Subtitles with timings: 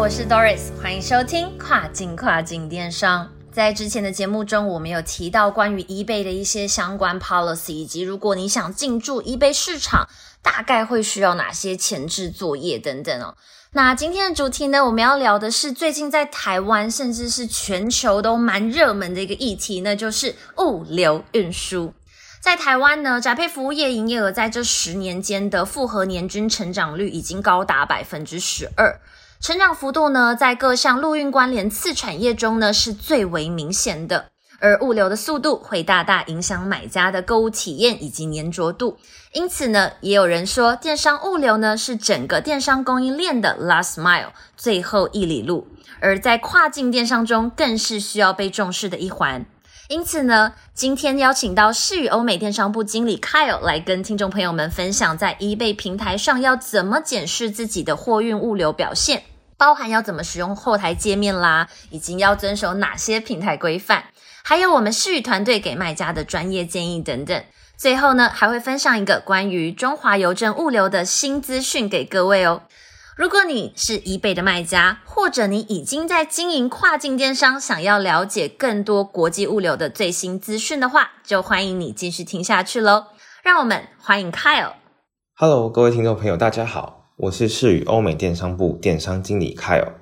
[0.00, 3.30] 我是 Doris，欢迎收听跨境跨境电商。
[3.52, 10.08] 在之前的节目中，我们有提到关于 eBay 的一些相关 policy，以及如果你想进驻 eBay 市场，
[10.40, 13.36] 大概会需要哪些前置作业等等哦。
[13.72, 21.92] 那今天的主题呢，我们要聊的是最近在台湾甚至是全球都蛮热门的一个议题，那就是物流运输。
[22.40, 28.98] 在台湾呢，宅配服务业营业额在这十年间的复合年均成长率已经高达百分之十二，
[29.40, 34.26] 成长幅度呢，在各项陆运关联次产业中呢是最为明显的。
[34.58, 38.98] 而物流的速度会大大影响买家的购物体验以及粘着度，
[39.32, 45.66] 因此呢，也有人说电商物流呢是整个电商供应链的 last mile 最后一里路，
[46.00, 49.46] 而在跨境电商中更是需要被重视的一环。
[49.88, 59.22] 因此呢，今天邀请到世宇欧美电商部经理 Kyle 来跟听众朋友们分享，在 eBay 平台上要怎么检视自己的货运物流表现，
[59.60, 64.04] 包含要怎么使用后台界面啦，以及要遵守哪些平台规范，
[64.42, 67.44] 还有我们世宇团队给卖家的专业建议等等。
[67.76, 72.62] 最后呢，还会分享一个关于中华邮政物流的新资讯给各位哦。
[73.16, 83.08] 如果你是易贝的卖家，或者你已经在经营跨境电商，想要了解更多国际物流的最新资讯的话，就欢迎你继续听下去喽。
[83.42, 84.72] 让我们欢迎 Kyle。
[85.36, 89.92] Hello，各位听众朋友，大家好，我是世宇欧美电商部电商经理 Kyle。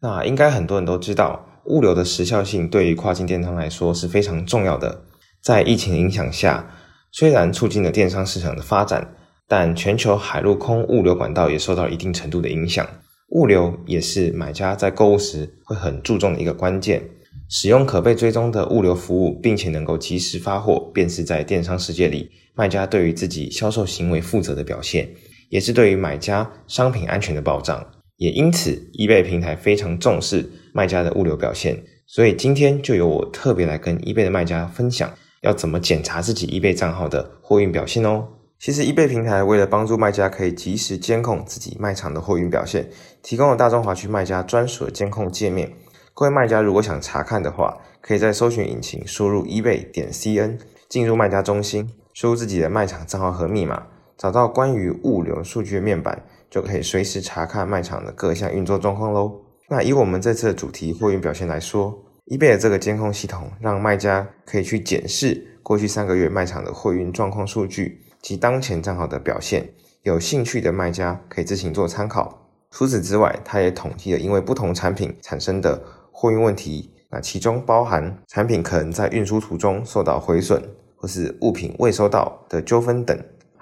[0.00, 5.02] 那应该很多人都知道，物流的时效性对于跨境电商来说是非常重要的。
[5.42, 6.70] 在疫情影响下，
[7.10, 9.14] 虽然促进了电商市场的发展。
[9.50, 12.86] 但全球海陆空物流管道也受到一定程度的影响，
[13.30, 17.02] 物流也是买家在购物时会很注重的一个关键。
[17.48, 25.08] 使用可被追踪的物流服务，并且能够及时发货，便是在电商世界里卖家对于自己销售行为负责的表现，
[25.48, 27.86] 也是对于买家商品安全的保障。
[28.16, 31.82] 也因此，eBay 平台非常重视卖家的物流表现。
[32.06, 38.26] 所以今天就由我特别来跟 eBay 的卖家分享，要怎么检查自己 eBay 账号的货运表现哦。
[38.58, 42.90] 其实，eBay 平台为了帮助卖家可以及时监控自己卖场的货运表现，
[43.22, 45.72] 提供了大中华区卖家专属的监控界面。
[46.12, 53.86] 各位卖家如果想查看的话，可以在搜寻引擎输入 ebay 点 cn，进入卖家中心，输入自己的卖场账号和密码，
[54.18, 59.40] 找到关于物流数据面板，就可以随时查看卖场的各项运作状况喽。
[59.68, 61.96] 那以我们这次的主题货运表现来说
[62.26, 68.02] ，eBay 的这个监控系统让卖家可以去检视过去三个月卖场的货运状况数据。
[68.20, 69.68] 及当前账号的表现，
[70.02, 72.48] 有兴趣的卖家可以自行做参考。
[72.72, 75.80] 除此之外，它也统计了因为不同产品产生的
[76.10, 80.60] 货运问题，那其中包含产品可能在运输途中受到毁损，
[80.96, 83.16] 或是物品未收到的纠纷等。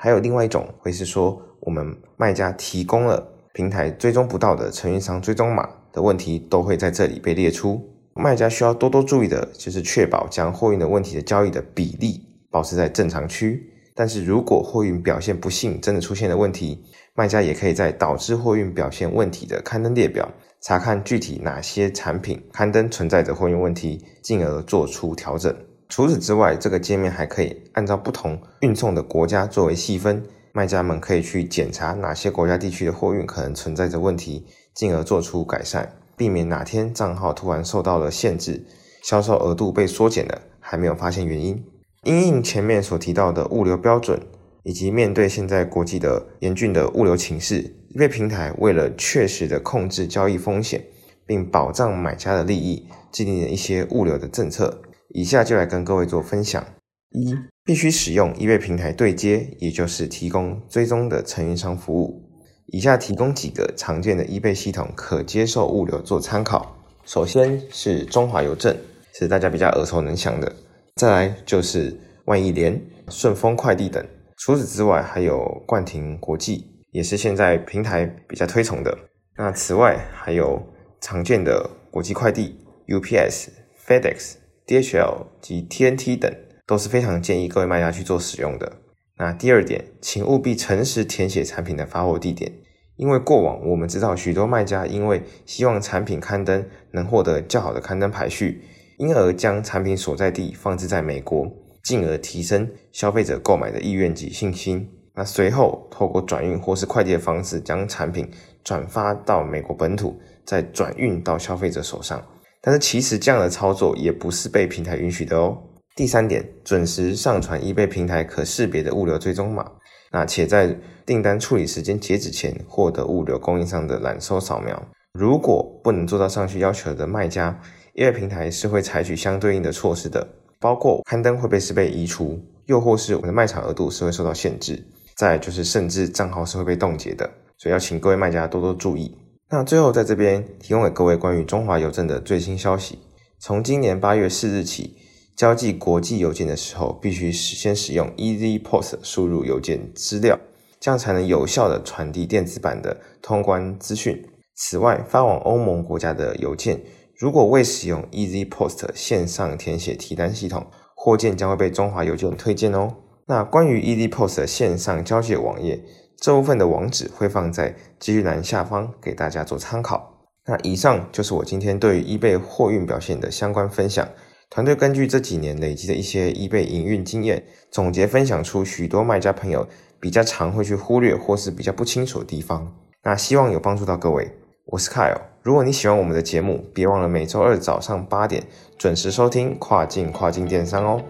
[0.07, 1.85] 还有另外一种会是说，我们
[2.17, 7.85] 卖家提供了平台追踪不到的承运商追踪码的问题，都会在这里被列出。
[8.15, 13.69] 卖家需要多多注意的就是确保将货运的问题的交易的比例保持在正常区。
[13.97, 16.85] 但是如果货运表现不幸真的出现了问题，
[17.17, 20.31] 卖家也可以在导致货运表现问题的刊登列表
[20.61, 25.53] 查看具体哪些产品刊登存在着货运问题，进而做出调整。
[25.89, 38.65] 除此之外，这个界面还可以按照不同运送的国家作为细分，卖家们可以去检查哪些国家地区的货运可能存在着问题，进而做出改善，避免哪天账号突然受到了限制，
[39.03, 41.65] 销售额度被缩减了，还没有发现原因。
[42.03, 44.21] 因应前面所提到的物流标准，
[44.65, 50.85] 以及面对现在国际的严峻的物流情势越平台为了确实的控制交易风险，
[51.25, 54.83] 并保障买家的利益，制定了一些物流的政策。
[55.17, 56.63] 以下就来跟各位做分享：
[57.09, 57.35] 一、
[57.65, 62.23] 必须使用 eBay 平台对接，也就是提供追踪的承运商服务。
[62.67, 66.77] 以下提供几个常见的 eBay 系统可接受物流做参考。
[67.07, 68.77] 首先是中华邮政，
[69.15, 70.55] 是大家比较耳熟能详的。
[70.97, 72.79] 再来就是万亿联、
[73.09, 74.07] 顺丰快递等。
[74.37, 78.95] 除此之外，还有冠廷国际，也是现在平台比较推崇的。
[79.39, 80.63] 那此外，还有
[81.01, 82.59] 常见的国际快递
[82.89, 83.47] ，UPS、
[83.87, 84.35] FedEx、
[84.67, 86.35] DHL 及 TNT 等，
[86.67, 88.73] 都是非常建议各位卖家去做使用的。
[89.17, 92.53] 那第二点，请务必诚实填写产品的发货地点，
[92.97, 98.63] 因为过往我们知道许多卖家因为希望产品刊登能获得较好的刊登排序，
[98.99, 101.49] 因而将产品所在地放置在美国，
[101.85, 104.91] 进而提升消费者购买的意愿及信心。
[105.15, 108.29] 那随后透过转运或是快递的方式将产品
[108.65, 112.21] 转发到美国本土，再转运到消费者手上。
[112.67, 115.57] 但是其实这样的操作也不是被平台允许的哦。
[115.95, 119.65] 第三点，准时上传易贝平台可识别的物流追踪码。
[120.11, 120.77] 那且在
[121.07, 124.83] 订单处理时间截止前获得物流供应商的揽收扫描，
[125.13, 127.57] 如果不能做到上述要求的卖家，
[127.95, 130.27] 易贝平台是会采取相对应的措施的，
[130.59, 134.85] 包括刊登会被是被移除，又或是我们的卖场额度是会受到限制，
[135.17, 139.17] 再就是甚至账号是会被冻结的，所以要请各位卖家多多注意。
[139.49, 142.99] 那最后在这边提供给各位关于中华邮政的最新消息，
[143.39, 144.99] 从今年八月四日起。
[145.37, 150.41] 交寄国际邮件的时候，必须先使用 Easy Post 输入邮件资料，
[150.81, 154.27] 这样才能有效的传递电子版的通关资讯。
[154.55, 156.81] 此外，发往欧盟国家的邮件，
[157.19, 162.95] 如果未使用 Easy Post 线上填写提单系统，货件将会被中华邮件推荐哦。
[163.27, 165.85] 那关于 Easy Post 线上交接网页，
[166.19, 170.13] 这部分的网址会放在资讯栏下方给大家做参考。
[170.47, 174.09] 那以上就是我今天对于 eBay 货运表现的相关分享。
[174.49, 179.67] 团队根据这几年累积的一些 eBay 营运经验，总结分享出许多卖家朋友
[179.99, 182.73] 比较常会去忽略或是比较不清楚的地方。
[183.03, 184.31] 那希望有帮助到各位。
[184.67, 188.45] 我是 Kyle，如果你喜欢我们的节目，别忘了每周二早上八点
[188.79, 191.03] 准时收听跨境跨境电商哦。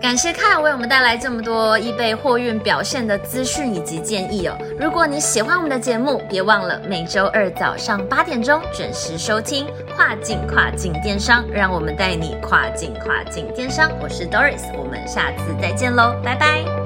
[0.00, 4.56] 感谢凯为我们带来这么多易贝货运表现的资讯以及建议哦。
[4.78, 13.90] 如果你喜欢我们的节目，别忘了每周二早上八点钟准时收听跨境跨境电商，让我们带你跨境跨境电商。
[14.00, 16.79] 我是 Doris，我们下次再见喽，拜拜。